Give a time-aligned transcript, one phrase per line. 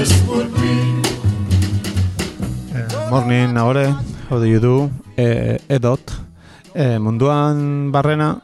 [0.00, 0.12] this
[0.56, 0.72] be.
[3.10, 4.00] Morning, ahora,
[4.30, 4.90] how do you do?
[5.16, 6.00] E, edot.
[6.74, 8.40] E, munduan barrena,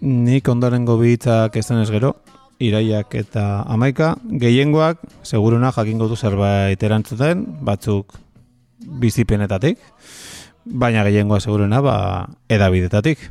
[0.00, 2.16] nik ondorengo bihitzak ez gero,
[2.58, 8.12] iraiak eta amaika, gehiengoak, seguruna jakingo du zerbait erantzuten, batzuk
[8.84, 9.78] bizipenetatik,
[10.66, 13.30] baina gehiengoa seguruna ba, edabidetatik.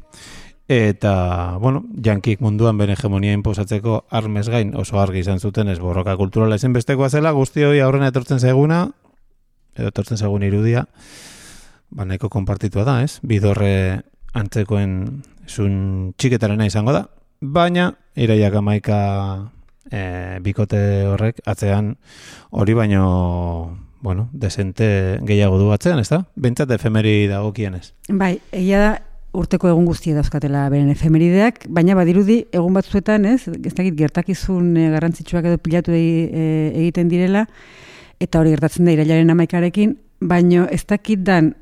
[0.72, 6.14] Eta, bueno, jankik munduan bere hegemonia inposatzeko armez gain oso argi izan zuten ez borroka
[6.16, 8.86] kulturala ezinbestekoa zela, guzti hori aurrena etortzen zaiguna,
[9.76, 10.86] edo etortzen zaigun irudia,
[11.92, 13.20] ba nahiko konpartitua da, ez?
[13.20, 14.00] Bidorre
[14.32, 14.96] antzekoen
[15.44, 15.76] zun
[16.16, 17.04] txiketarena izango da,
[17.42, 19.04] baina iraiak amaika
[19.92, 21.98] e, bikote horrek atzean
[22.56, 23.06] hori baino
[24.00, 26.24] bueno, desente gehiago du atzean, ez da?
[26.40, 27.90] Bentsat efemeri dagokienez.
[28.08, 29.00] Bai, egia da
[29.34, 34.90] urteko egun guztia dauzkatela beren efemerideak, baina badirudi egun batzuetan, ez, ez dakit gertakizun e,
[34.92, 36.48] garrantzitsuak edo pilatu egi- e,
[36.84, 37.46] egiten direla,
[38.20, 41.54] eta hori gertatzen da irailaren amaikarekin, baino ez dakit dan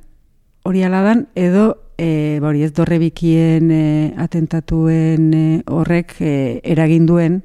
[0.66, 3.84] hori ala dan, edo e, ba hori ez dorrebikien e,
[4.18, 7.44] atentatuen e, horrek e, eragin duen,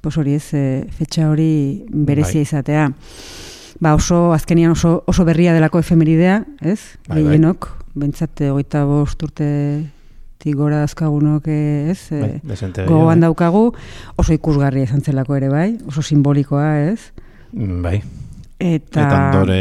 [0.00, 0.64] pos hori ez, e,
[0.96, 2.48] fetxa hori berezia Bai.
[3.80, 6.98] Ba oso, azkenian oso, oso berria delako efemeridea, ez?
[7.06, 7.24] Bai, bai.
[7.28, 9.48] Gehienok, bentsat hogeita bost urte
[10.38, 12.00] tigora dazkagunok, eh, ez?
[12.10, 13.68] Bai, desente gogoan daukagu,
[14.16, 17.12] oso ikusgarria izan zelako ere bai, oso simbolikoa, ez?
[17.52, 18.02] Mm, Bai,
[18.58, 19.58] Eta, eta ondore,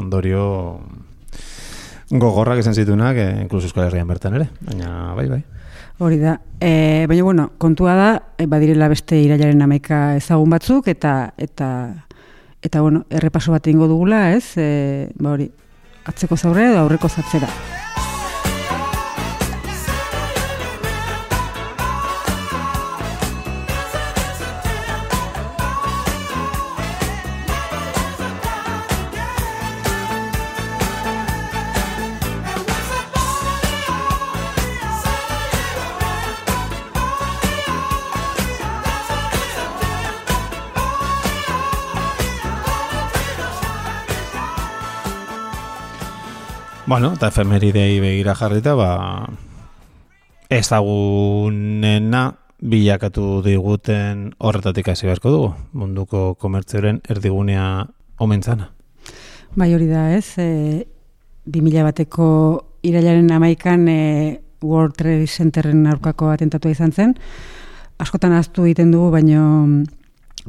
[0.00, 0.44] ondorio
[2.08, 5.42] gogorrak izan zitunak, e, inkluso Euskal Herrian bertan ere, baina bai, bai.
[6.00, 6.38] hori da.
[6.56, 8.08] E, baina, bueno, kontua da,
[8.48, 11.68] badirela beste irailaren amaika ezagun batzuk, eta, eta,
[12.62, 14.56] eta bueno, errepaso bat ingo dugula, ez?
[14.56, 15.50] E, ba hori,
[16.06, 17.48] atzeko zaurre edo aurreko zatzera.
[46.90, 49.28] Bueno, eta efemeridei begira jarrita, ba,
[50.50, 52.22] ezagunena
[52.58, 57.84] bilakatu diguten horretatik hasi beharko dugu, munduko komertzioaren erdigunea
[58.18, 58.72] omentzana.
[59.54, 60.34] Bai hori da, ez?
[60.42, 60.88] E,
[61.46, 62.26] 2000 bateko
[62.82, 67.14] irailaren amaikan e, World Trade Centerren aurkako atentatua izan zen.
[68.02, 69.44] Askotan aztu egiten dugu, baino,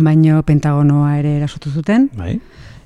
[0.01, 2.09] baino Pentagonoa ere erasotu zuten.
[2.17, 2.39] Bai?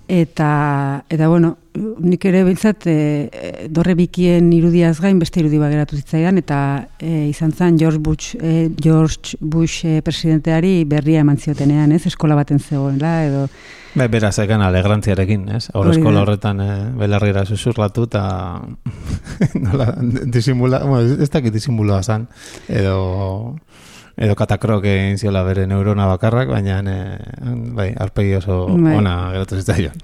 [0.07, 2.95] Eta, eta bueno, nik ere biltzat e,
[3.25, 6.59] e, dorre bikien irudiaz gain beste irudi bat geratu zitzaidan, eta
[6.99, 12.37] e, izan zen George Bush, e, George Bush e, presidenteari berria eman ziotenean, ez, eskola
[12.37, 13.47] baten zegoela, edo
[13.95, 15.69] Bai, beraz, ekan alegrantziarekin, ez?
[15.71, 15.83] Da.
[15.89, 18.23] eskola horretan e, belarrira susurlatu eta
[19.65, 19.93] nola,
[20.29, 22.27] disimula, bueno, ez dakit disimulua zan,
[22.67, 23.55] edo
[24.17, 26.95] edo katakrok egin ziola bere neurona bakarrak, baina e,
[27.75, 28.95] bai, arpegi oso Bai.
[28.95, 29.97] ona geratu zitzaion.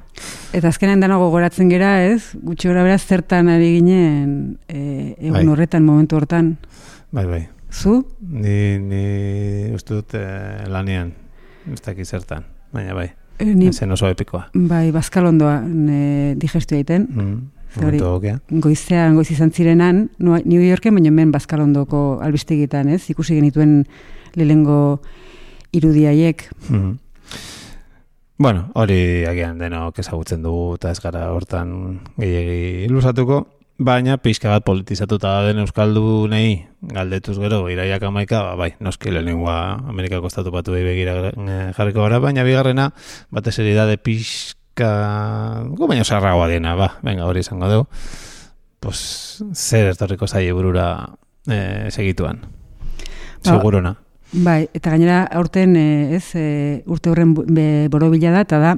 [0.53, 2.33] Eta azkenean dena gogoratzen gera, ez?
[2.43, 5.45] Gutxi gora beraz zertan ari ginen e, egun Bai.
[5.53, 6.57] horretan, momentu hortan.
[7.11, 7.41] Bai, bai.
[7.71, 8.01] Zu?
[8.19, 9.05] Ni, ni
[9.73, 11.13] uste dut eh, lanean,
[11.71, 13.11] ez dakit zertan, baina bai,
[13.41, 14.49] E, ni, zen oso epikoa.
[14.53, 17.07] bai, bazkalondoa e, digestio egiten.
[17.09, 17.37] Mm,
[17.75, 17.99] hori.
[17.99, 18.39] momentu egokia.
[18.49, 23.09] Goizean, goiz izan zirenan, New Yorken, baina hemen bazkalondoko albistegitan, ez?
[23.09, 23.85] Ikusi genituen
[24.35, 25.01] lehengo
[25.71, 26.49] irudiaiek.
[26.69, 26.97] Mhm.
[28.41, 33.43] Bueno, hori agian denok ezagutzen dugu eta ez gara hortan gehiagi ilusatuko,
[33.81, 39.57] baina pixka bat politizatuta den Euskaldunei galdetuz gero iraiak amaika, ba, bai, noski lehenengoa
[39.89, 42.91] Amerikako estatu batu begira eh, jarriko gara, baina bigarrena
[43.29, 43.97] batez ere de
[44.81, 47.87] pixka gu baina sarragoa dena, ba, venga, hori izango dugu
[48.79, 51.09] pues, zer etorriko zaie burura
[51.47, 52.41] eh, segituan.
[53.43, 53.95] Ba, Segurona.
[54.31, 58.75] Bai, eta gainera aurten e, ez, e, urte horren borobila da, eta da,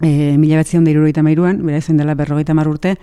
[0.00, 2.96] e, mila batzion da irurogeita mairuan, bera izan dela berrogeita mar urte,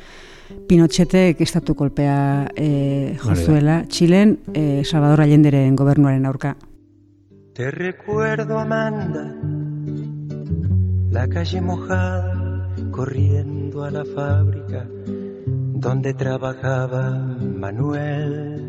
[0.69, 6.55] Pinochetek estatu kolpea e, jozuela Txilen e, Salvador Allenderen gobernuaren aurka.
[7.53, 9.27] Te recuerdo, Amanda,
[11.13, 14.87] la calle mojada, corriendo a la fábrica
[15.45, 18.63] donde trabajaba Manuel.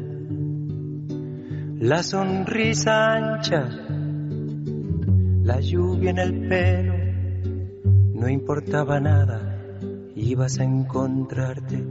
[1.80, 3.66] La sonrisa ancha,
[5.42, 6.94] la lluvia en el pelo,
[8.12, 9.80] no importaba nada,
[10.14, 11.82] ibas a encontrarte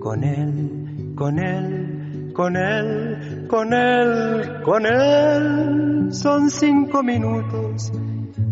[0.00, 1.99] con él, con él,
[2.40, 6.08] con él, con él, con él.
[6.10, 7.92] Son cinco minutos,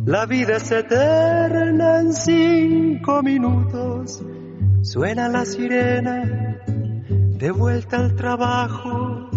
[0.05, 4.23] la vida es eterna en cinco minutos.
[4.82, 6.61] Suena la sirena,
[7.08, 9.31] de vuelta al trabajo,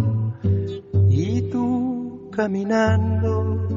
[1.09, 3.69] y tú caminando,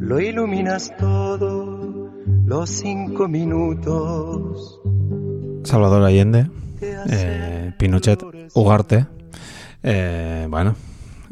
[0.00, 2.10] lo iluminas todo,
[2.46, 4.80] los cinco minutos.
[5.64, 6.48] Salvador Allende,
[6.80, 8.22] eh, Pinochet,
[8.54, 9.06] Ugarte,
[9.86, 10.74] eh, bueno,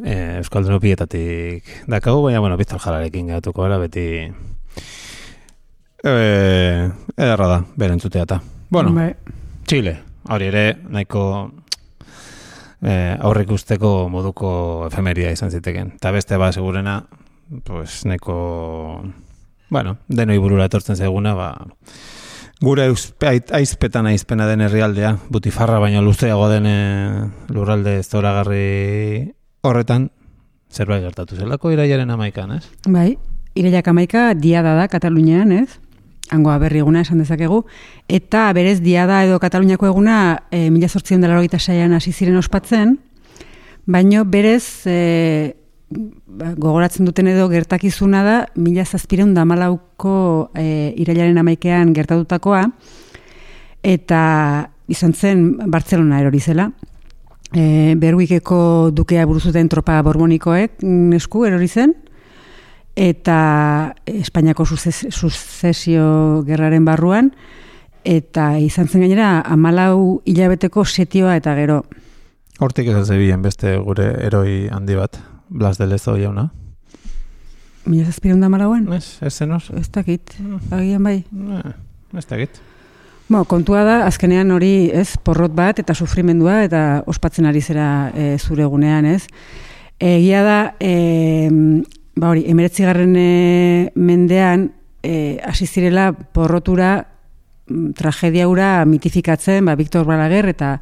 [0.05, 4.05] eh, Euskaldun opietatik dakagu, baina, bueno, biztal jalarekin gehatuko gara, beti
[6.05, 8.41] eh, ederra da, beren zutea eta.
[8.71, 9.11] Bueno, Bai.
[9.67, 9.97] Chile,
[10.31, 11.25] hori ere, nahiko
[12.83, 15.97] eh, aurrik usteko moduko efemeria izan ziteken.
[15.99, 17.01] Eta beste ba, segurena,
[17.65, 19.03] pues, nahiko,
[19.69, 21.51] bueno, denoi burura etortzen zaiguna, ba,
[22.65, 22.89] gure
[23.53, 29.33] aizpetan aizpena den herrialdea, butifarra baino luzeago den eh, lurralde zoragarri
[29.63, 30.11] horretan,
[30.73, 32.65] zerbait gertatu zelako iraiaren amaikan, ez?
[32.87, 33.15] Bai,
[33.55, 35.79] Irailak amaika diada da Katalunian, ez?
[36.33, 37.61] Hangoa berri eguna esan dezakegu.
[38.09, 40.17] Eta berez diada edo Kataluniako eguna
[40.51, 42.99] e, mila sortzion dela hasi ziren ospatzen,
[43.87, 45.55] baino berez e,
[45.91, 52.65] gogoratzen duten edo gertakizuna da mila zazpireun damalauko e, irailaren amaikean gertatutakoa,
[53.85, 54.21] eta
[54.89, 56.71] izan zen Bartzelona erori zela.
[57.55, 61.95] E, Berwikeko dukea buruzuten tropa borbonikoek nesku erori zen,
[62.97, 66.07] eta Espainiako suzesio
[66.47, 67.31] gerraren barruan,
[68.05, 71.83] eta izan zen gainera amalau hilabeteko setioa eta gero.
[72.63, 75.19] Hortik ez zebilen beste gure eroi handi bat,
[75.55, 76.49] Blas de Lezo jauna.
[77.87, 78.89] Mila zazpireun da malauan?
[78.97, 79.77] Ez, ez zen oso?
[79.79, 80.35] Ez dakit,
[80.75, 81.21] agian bai.
[81.23, 81.75] Eh,
[82.19, 82.59] Ez dakit.
[83.29, 88.35] Bo, kontua da, azkenean hori, ez, porrot bat eta sufrimendua eta ospatzen ari zera e,
[88.39, 89.25] zure egunean, ez.
[90.03, 91.49] Egia da, e,
[92.19, 93.31] ba hori, emeretzigarren e,
[93.95, 94.69] mendean,
[95.03, 100.77] e, hasi zirela porrotura mm, tragedia hura mitifikatzen, ba, Victor Balaguer eta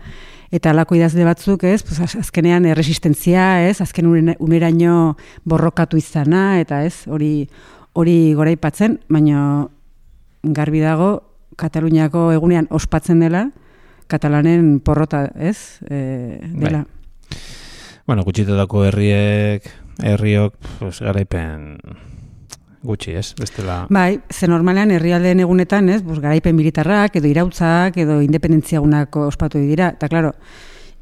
[0.52, 4.06] eta alako idazle batzuk, ez, pues, az- azkenean erresistentzia, ez, azken
[4.38, 7.48] uneraino borrokatu izana, eta ez, hori
[7.94, 9.66] hori goraipatzen, baina
[10.42, 11.22] garbi dago
[11.56, 13.50] Kataluniako egunean ospatzen dela
[14.08, 15.80] katalanen porrota, ez?
[15.88, 16.86] E, dela.
[18.06, 19.68] Bueno, gutxitetako herriek,
[20.02, 21.76] herriok, pues, garaipen
[22.82, 23.32] gutxi, ez?
[23.38, 23.86] Bestela...
[23.90, 29.62] Bai, ze normalean herrialdeen egunetan, ez, bus, garaipen militarrak, edo irautzak, edo independentzia egunako ospatu
[29.62, 29.92] dira.
[29.96, 30.32] Eta, klaro,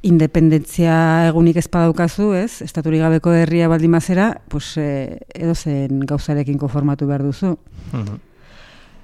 [0.06, 0.94] independentzia
[1.29, 7.25] egunik ez badaukazu, ez, estaturik gabeko herria baldimazera, pues, eh, edo zen gauzarekin konformatu behar
[7.25, 7.56] duzu.
[7.93, 8.27] Mhm.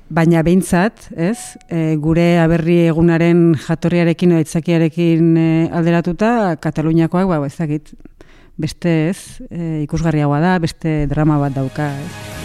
[0.08, 7.56] Baina behintzat, ez, e, gure aberri egunaren jatorriarekin edo aitzakiarekin e, alderatuta, Kataluniakoak, ba, ez
[7.58, 7.90] dakit,
[8.56, 12.35] beste ez, e, ikusgarriagoa da, beste drama bat dauka, ez.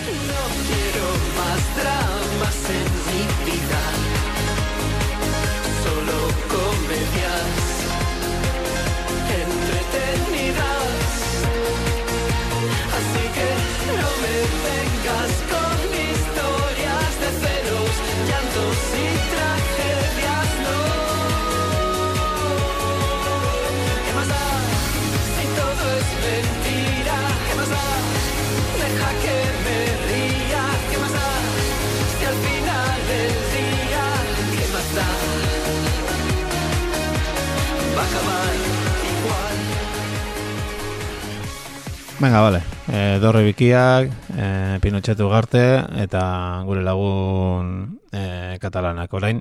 [42.21, 42.61] Venga, vale.
[42.94, 45.61] E, dorre bikiak, e, Pinochet ugarte,
[46.04, 46.21] eta
[46.68, 47.71] gure lagun
[48.13, 49.40] e, katalanak orain.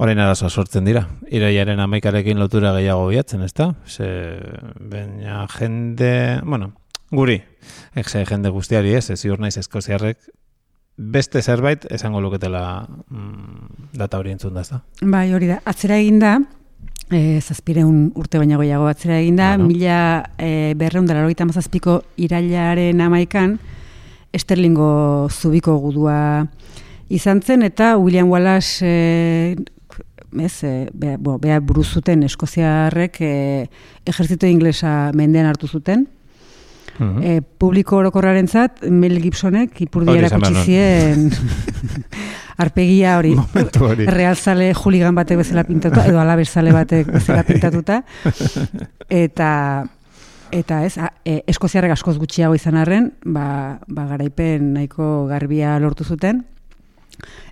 [0.00, 1.02] Orain arazoa sortzen dira.
[1.28, 3.74] Iraiaren amaikarekin lotura gehiago biatzen, ezta?
[3.84, 4.08] Ze,
[4.80, 6.70] baina jende, bueno,
[7.12, 7.36] guri,
[7.92, 10.16] exe jende guztiari ez, ez naiz eskoziarrek,
[10.96, 14.80] beste zerbait esango luketela mm, data hori entzun da, ezta?
[15.02, 16.38] Bai, hori da, atzera egin da,
[17.10, 19.68] e, zazpireun urte baina goiago atzera egin da, Bueno.
[19.68, 23.58] mila e, berreun dara hogeita mazazpiko irailaren amaikan,
[24.32, 26.46] Esterlingo zubiko gudua
[27.10, 29.56] izan zen, eta William Wallace e,
[30.38, 33.34] ez, e, bea, bo, bea buruz zuten eskoziarrek e,
[34.06, 36.06] ejertzito inglesa mendean hartu zuten.
[37.00, 37.22] Mhm.
[37.22, 41.30] E, publiko orokorraren zat, Mel Gibsonek ipurdi Hori esan erakutsi behar zien
[42.60, 43.32] arpegia hori,
[43.80, 44.06] hori.
[44.06, 48.02] realzale juligan batek bezala pintatuta, edo alaberzale batek bezala pintatuta,
[49.08, 49.50] eta
[50.50, 56.04] eta ez, a, e, eskoziarrek askoz gutxiago izan arren, ba, ba garaipen nahiko garbia lortu
[56.04, 56.42] zuten.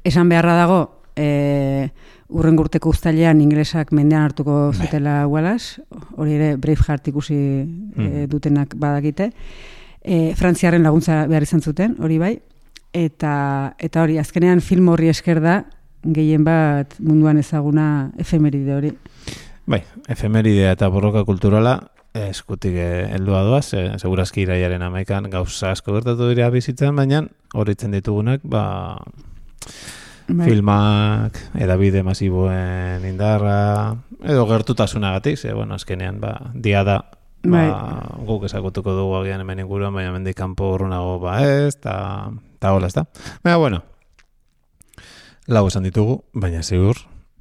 [0.06, 0.80] Esan beharra dago,
[1.14, 1.88] e,
[2.28, 5.82] urren urteko uztailean inglesak mendean hartuko zutela Wallace,
[6.16, 9.30] hori ere Braveheart ikusi e, dutenak badakite.
[10.02, 12.34] E, Frantziarren laguntza behar izan zuten, hori bai,
[12.92, 15.62] eta, eta hori, azkenean film horri esker da,
[16.02, 18.92] gehien bat munduan ezaguna efemeride hori.
[19.68, 21.78] Bai, efemeridea eta borroka kulturala
[22.18, 27.22] eskutik eh, heldua doaz, e, segurazki iraiaren amaikan gauza asko gertatu dira bizitzen, baina
[27.54, 28.64] horitzen ditugunak, ba,
[30.28, 30.48] Bai.
[30.48, 37.02] filmak, edabide masiboen indarra, edo gertutasunagatik, ze, bueno, azkenean, ba, dia da,
[37.50, 38.24] ba, Bai.
[38.26, 42.86] guk esakutuko dugu agian hemen inguruan, baina mendik kanpo urrunago, ba, ez, eta, eta hola,
[42.86, 43.04] ez da.
[43.44, 43.82] Baina, bueno,
[45.48, 46.96] lau esan ditugu, baina ziur,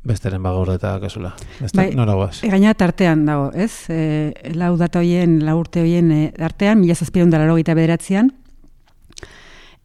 [0.07, 1.33] besteren bagor eta kasula.
[1.59, 1.89] Da, Bai.
[1.95, 2.43] nora guaz.
[2.43, 3.85] E, gaina tartean dago, ez?
[3.91, 8.31] E, lau data hoien, lau urte hoien e, artean, mila zazpion dela logeita bederatzean,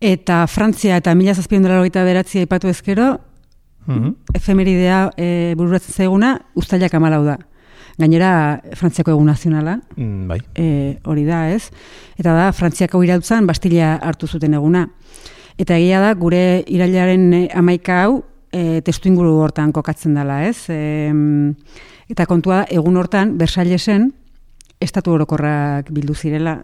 [0.02, 3.20] eta Frantzia eta mila zazpion dela logeita bederatzia ipatu ezkero,
[3.86, 4.12] Mhm.
[4.38, 7.38] efemeridea e, bururatzen zaiguna, ustailak amalau da.
[7.98, 10.38] Gainera, Frantziako egun nazionala, Mm, bai.
[10.54, 11.70] e, hori da, ez?
[12.18, 14.88] Eta da, Frantziako irautzan Bastila hartu zuten eguna.
[15.58, 18.22] Eta egia da, gure irailaren eh, hamaika hau,
[18.52, 20.64] e, testu inguru hortan kokatzen dela, ez?
[20.72, 21.12] E,
[22.10, 24.12] eta kontua da, egun hortan, Versaillesen,
[24.80, 26.62] estatu orokorrak bildu zirela,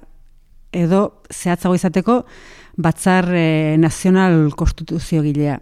[0.73, 2.23] edo zehatzago izateko,
[2.77, 5.61] batzar e, nazional konstituzio gilea.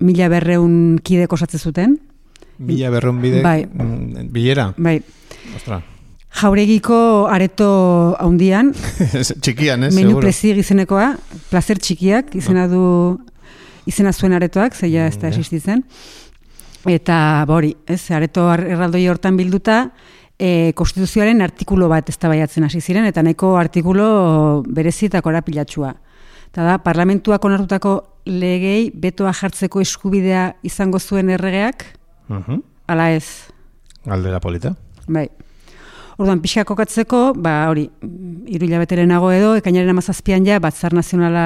[0.00, 1.98] Mila berreun kidek osatzen zuten,
[2.58, 3.64] Mila berreun bide, Bai.
[3.66, 5.00] mm, bilera, bai,
[5.56, 5.80] ostra,
[6.40, 8.72] jauregiko areto haundian,
[9.42, 10.24] txikian, ez, Menu seguro.
[10.26, 11.16] plezig izenekoa,
[11.50, 13.18] placer txikiak, izena du,
[13.86, 15.38] izena zuen aretoak, zeia ez da Mm, ja.
[15.38, 15.84] existitzen.
[16.86, 19.90] Eta, bori, ez, areto ar- erraldoi hortan bilduta,
[20.38, 25.94] e, konstituzioaren artikulo bat ez hasi ziren, eta nahiko artikulo berezi eta korapilatxua.
[26.50, 31.84] Eta da, parlamentuak onartutako legei betoa jartzeko eskubidea izango zuen erregeak,
[32.28, 32.62] Mhm.
[32.86, 33.52] ala ez,
[34.04, 34.74] Galdera polita.
[35.06, 35.28] Bai.
[36.20, 37.86] Orduan, pixka kokatzeko, ba, hori,
[38.52, 41.44] iru hilabeterenago edo, ekainaren amazazpian ja, batzar nazionala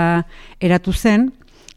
[0.61, 1.29] eratu zen,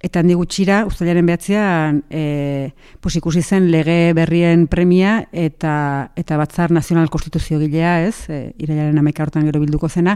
[0.03, 2.72] eta handi gutxira, ustailaren behatzean, e,
[3.03, 5.74] pues ikusi zen lege berrien premia eta
[6.18, 10.15] eta batzar nazional konstituzio gilea, ez, e, irailaren amaika hortan gero bilduko zena,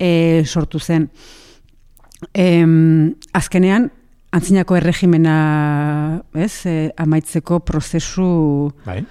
[0.00, 1.10] e, sortu zen.
[2.32, 3.90] Em, azkenean,
[4.32, 9.02] antzinako erregimena, ez, e, amaitzeko prozesu Bai.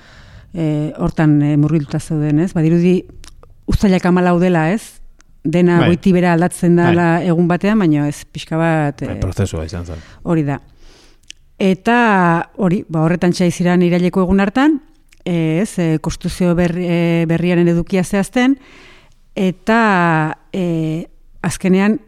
[0.53, 0.65] e,
[0.97, 2.51] hortan e, murgilduta zeuden, ez?
[2.57, 2.95] Badirudi
[3.69, 4.97] uztailak amalau dela, ez?
[5.43, 5.91] Dena Bai.
[5.93, 10.01] goiti bera aldatzen dela egun batean, baina ez pixka bat Bai, e, prozesua izan zen.
[10.23, 10.59] hori da.
[11.61, 11.97] Eta
[12.57, 14.79] hori, ba, horretan txaiziran iraileko egun hartan,
[15.23, 16.87] ez, e, konstituzio berri,
[17.29, 18.57] berriaren edukia zehazten,
[19.37, 21.05] eta e,
[21.45, 21.99] azkenean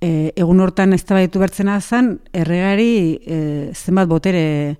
[0.00, 3.38] e, egun hortan ez tabaitu bertzena zen, erregari e,
[3.76, 4.76] zenbat botere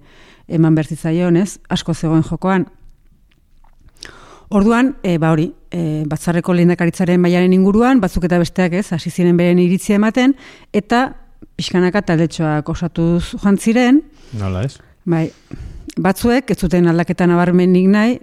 [0.50, 2.66] eman bertitzaion, ez, asko zegoen jokoan.
[4.50, 9.36] Orduan, e, ba hori, e, batzarreko lehendakaritzaren mailaren inguruan, batzuk eta besteak ez, hasi ziren
[9.38, 10.34] beren iritzia ematen,
[10.74, 11.12] eta
[11.56, 14.02] pixkanaka taldetxoak osatuz joan ziren,
[14.40, 14.80] Nola ez?
[15.06, 15.28] bai,
[16.00, 18.18] batzuek ez zuten aldaketa nabarmenik nahi,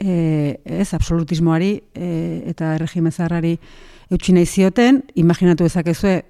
[0.00, 2.08] e, ez, absolutismoari e,
[2.54, 3.56] eta erregimezarrari
[4.10, 6.22] eutxi nahi zioten, imaginatu dezakezue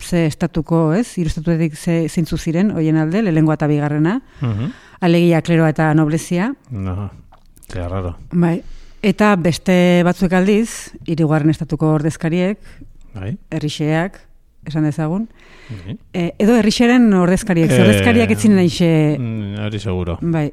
[0.00, 4.70] ze estatuko, ez, hiru estatuetik ze, zeintzu ziren, hoien alde, lehengoa eta bigarrena, Mhm.
[5.00, 7.10] alegia kleroa eta noblezia, No,
[7.74, 8.16] raro.
[8.32, 8.62] Bai.
[9.02, 12.58] Eta beste batzuek aldiz, hirugarren estatuko ordezkariek,
[13.14, 13.36] Bai.
[13.50, 14.20] herrixeak,
[14.66, 15.28] esan dezagun,
[15.84, 15.98] Bai.
[16.12, 20.18] e, edo herrixeren ordezkariek, Eh, ordezkariak etzinen aixe, Mm, Hori seguro.
[20.22, 20.52] bai.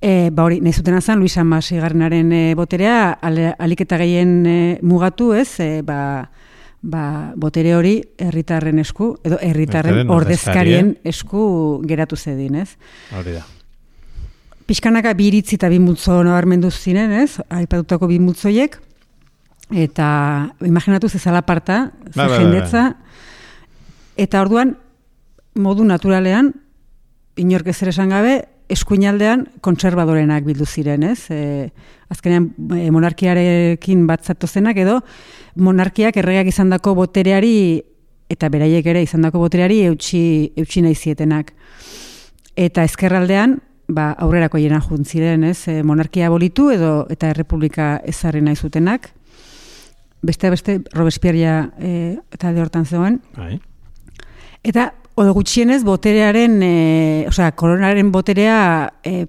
[0.00, 5.32] E, ba hori, nahi zuten azan, Luis Amasigarrenaren e, boterea, ale, aliketa gehien e, mugatu,
[5.34, 6.30] ez, e, ba,
[6.84, 11.44] ba, botere hori herritarren esku, edo herritarren ordezkarien esku
[11.88, 12.74] geratu zedin, ez?
[13.16, 13.44] Hori da.
[14.68, 17.40] Piskanaka bi iritzi eta bi multzo nabarmendu ziren, ez?
[17.48, 18.76] Aipatutako bi multzoiek.
[19.72, 20.06] Eta
[20.64, 22.84] imaginatu zezala parta, ze Bai, bai, bai, jendetza.
[24.20, 24.76] Eta orduan,
[25.56, 26.52] modu naturalean,
[27.40, 31.26] inork ezer esan gabe, eskuinaldean kontserbadorenak bildu ziren, ez?
[31.30, 31.70] E,
[32.12, 35.00] azkenean e, monarkiarekin bat zatozenak edo
[35.56, 37.82] monarkiak erregeak izandako botereari
[38.32, 40.24] eta beraiek ere izandako botereari eutxi,
[40.56, 41.52] eutxi nahi zietenak.
[42.56, 45.68] Eta ezkerraldean, ba, aurrerako jena juntziren, ez?
[45.68, 49.10] E, monarkia abolitu edo eta errepublika ezarri nahi zutenak.
[50.24, 53.20] Beste beste Robespierre e, eta de hortan zegoen.
[53.36, 53.58] Bai.
[54.64, 59.26] Eta odo gutxienez boterearen, e, osea, koronaren boterea e,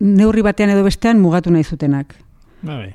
[0.00, 2.14] neurri batean edo bestean mugatu nahi zutenak.
[2.62, 2.94] Bai.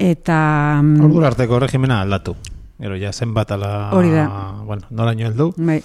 [0.00, 0.38] Eta...
[0.82, 2.34] mm, Ordu arteko regimena aldatu.
[2.82, 3.90] Gero, ja zenbat ala...
[3.94, 4.24] Hori da.
[4.66, 5.52] Bueno, noraino heldu.
[5.58, 5.82] Bai.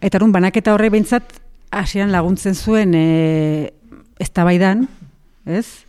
[0.00, 1.36] Eta orduan banaketa horre behintzat
[1.70, 3.70] hasieran laguntzen zuen e,
[4.18, 4.88] eztabaidan,
[5.46, 5.84] ez?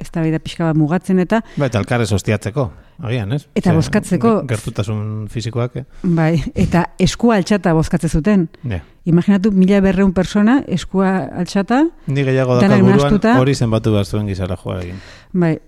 [0.00, 2.70] Eztabaida pixka bat mugatzen eta Ba, eta elkarrez hostiatzeko,
[3.04, 3.42] agian, ez?
[3.54, 4.32] Eta Ze, bozkatzeko.
[4.40, 5.84] ge- Gertutasun fisikoak, eh?
[6.02, 8.48] bai, eta eskua altxata bozkatze zuten.
[8.64, 8.80] Ja.
[9.04, 14.56] Imaginatu mila berreun persona eskua altxata, Ni gehiago dakat buruan hori zenbatu behar zuen gizara
[14.56, 14.96] joarekin.
[15.32, 15.58] bai,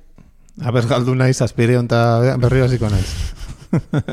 [0.62, 3.08] Aber galdu naiz, aspirion eta berri hasiko naiz.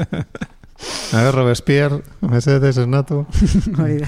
[1.12, 3.26] A ver, Robespierre, mesedez esnatu.
[3.82, 4.08] hori da.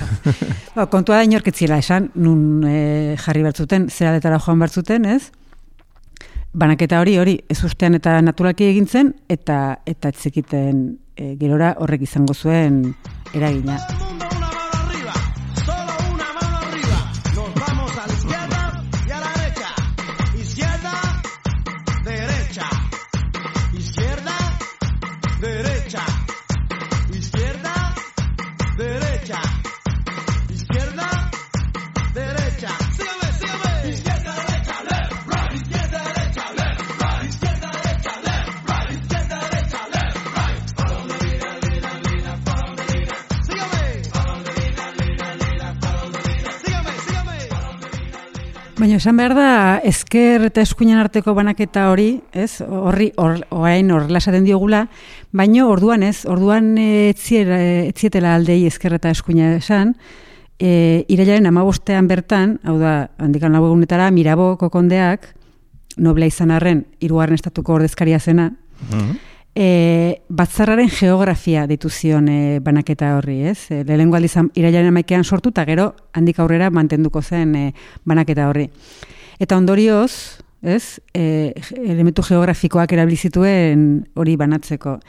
[0.76, 5.32] ba, kontua da inorketziela esan, nun e, jarri bertzuten, zeraletara joan bertzuten, ez?
[6.54, 10.84] Banaketa hori, hori, ez ustean eta naturalki egin zen, eta eta etzekiten
[11.16, 12.84] e, gerora horrek izango zuen
[13.32, 13.80] eragina.
[48.82, 49.50] Baina esan behar da,
[49.86, 54.88] ezker eta eskuinan arteko banaketa hori, ez, horri, hor, orain horrela esaten diogula,
[55.38, 57.60] baino orduan ez, orduan etziera,
[57.92, 59.94] etzietela aldei ezker eta eskuina esan,
[60.58, 65.30] e, irailaren amabostean bertan, hau da, handikan lau egunetara, Miraboko kondeak,
[66.02, 68.50] nobla izan arren, hirugarren estatuko ordezkaria zena,
[68.82, 69.31] Mhm.
[69.56, 73.68] E, batzarraren geografia ditu zion e, banaketa horri, ez?
[73.72, 77.66] E, lehenengo aldiz irailaren amaikean sortu, eta gero handik aurrera mantenduko zen e,
[78.06, 78.70] banaketa horri.
[79.40, 85.00] Eta ondorioz, ez, e, elementu geografikoak erabili zituen hori banatzeko.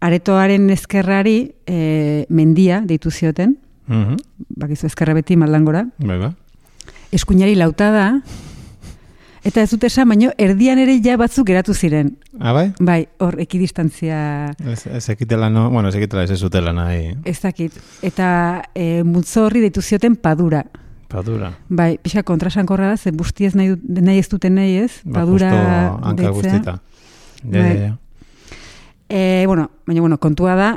[0.00, 3.58] Aretoaren ezkerrari e, mendia deitu zioten,
[3.90, 4.16] Mhm.
[4.60, 6.28] bakizu ezkerra beti maldangora, Bai, ba.
[7.10, 8.04] eskuinari lauta da,
[9.44, 12.12] eta ez dut esan, baino erdian ere ja batzuk geratu ziren.
[12.38, 12.66] Ah, bai?
[12.80, 14.20] Bai, hor ekidistantzia
[14.64, 15.68] Ez, ez ekitela, no?
[15.70, 17.14] Bueno, ez ekitela ez ez zutela nahi.
[17.24, 17.78] Ez dakit.
[18.02, 18.28] Eta
[18.74, 20.64] e, multzo horri deitu zioten padura.
[21.10, 21.54] Padura.
[21.68, 25.50] Bai, pixa kontrasankorra da, ze busti ez nahi, nahi ez duten nahi ez, Ba, padura
[25.50, 26.78] justo hanka guztita.
[27.42, 27.74] Ja, Bai.
[27.74, 27.96] ja, ja.
[29.10, 30.70] E, bueno, baina bueno, kontua da,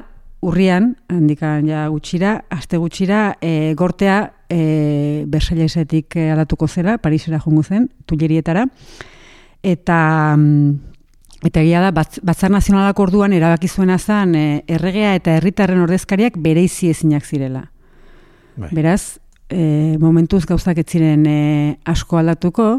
[0.44, 4.18] urrian, handikan ja gutxira, aste gutxira, e, gortea
[4.52, 8.66] e, Bersailesetik e, aldatuko zela, Parisera jongo zen, tulerietara,
[9.64, 9.98] eta
[10.38, 10.94] mm,
[11.48, 16.40] eta egia da, batz, Batzar Nazionalak orduan erabaki zuena zen e, erregea eta herritarren ordezkariak
[16.44, 17.68] bereizi ezinak zirela.
[18.56, 18.70] Bai.
[18.76, 22.70] Beraz, e, momentuz gauzak ez ziren e, asko aldatuko,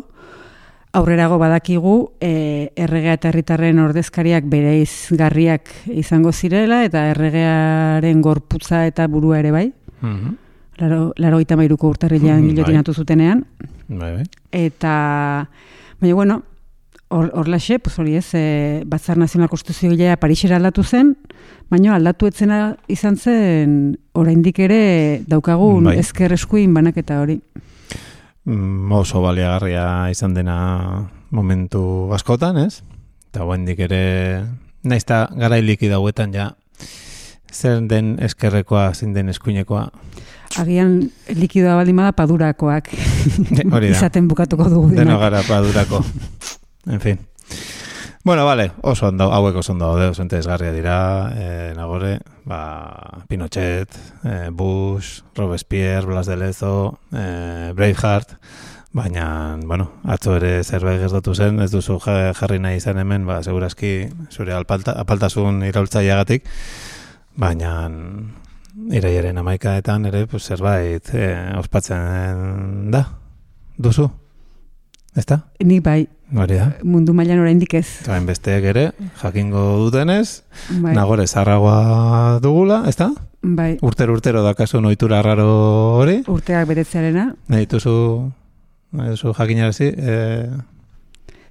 [0.94, 9.40] aurrerago badakigu e, erregea eta herritarren ordezkariak bereizgarriak izango zirela eta erregearen gorputza eta burua
[9.42, 9.68] ere bai.
[10.00, 10.34] Mhm.
[10.78, 13.44] Laro, laro gita mairuko urtarrilean Mm, gilotinatu zutenean.
[13.88, 14.24] Bai, bai.
[14.50, 15.48] Eta,
[16.00, 16.42] baina bueno,
[17.14, 21.16] hor horlaxe, pues hori ez, e, Batzar Nazional Konstituzioa Parisera aldatu zen,
[21.70, 25.98] baina aldatu etzena izan zen oraindik ere daukagun Bai.
[25.98, 27.40] ezker eskuin banaketa hori.
[28.44, 32.82] Mm, oso baliagarria izan dena momentu askotan, ez?
[33.32, 34.44] Eta guendik ere,
[34.84, 36.50] naiz eta garailik dauetan ja,
[37.54, 39.86] zer den eskerrekoa, zein den eskuinekoa.
[40.60, 40.98] Agian
[41.34, 43.92] likidoa baldin padurakoak Hori da.
[43.96, 44.90] izaten bukatuko dugu.
[44.94, 46.04] Deno gara padurako.
[46.86, 47.18] En fin.
[48.24, 53.90] Bueno, vale, oso ondo, hauek oso ondo daude, oso interesgarria dira, eh, nagore, ba, Pinochet,
[54.24, 58.38] eh, Bush, Robespierre, Blas de Lezo, eh, Braveheart,
[58.92, 63.42] baina, bueno, atzo ere zerbait gertatu zen, ez duzu ja- jarri nahi izan hemen, ba,
[63.42, 66.48] segurazki zure alpalta, apaltasun iraultzaileagatik,
[67.36, 67.90] baina
[68.90, 73.04] iraiaren amaikaetan ere, pues, zerbait eh, ospatzen da,
[73.76, 74.08] duzu,
[75.14, 75.42] ezta?
[75.60, 76.72] Nik bai, Hori da.
[76.82, 77.86] mundu mailan oraindik ez.
[78.02, 78.84] Eta besteek ere,
[79.22, 80.42] jakingo dutenez,
[80.82, 83.10] Bai, nagore zarragoa dugula, ezta?
[83.42, 83.76] bai.
[83.82, 85.46] Urtero urtero dakazu noitura raro
[86.00, 87.34] hori, urteak betetzearena.
[87.48, 88.32] nahi dituzu,
[88.92, 90.48] nahi duzu jakinarazi, e,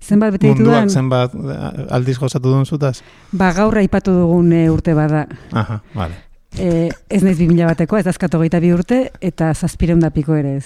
[0.03, 2.97] Zenbat bete munduak ditudan, zenbat eh, aldiz gozatu duen zutaz?
[3.31, 5.27] ba gaur aipatu dugun e, urte bada.
[5.53, 6.17] Aha, vale.
[6.59, 10.65] E, ez naiz 2000 batekoa, ez azkatu hogeita bi urte, eta zazpireun da ere ez.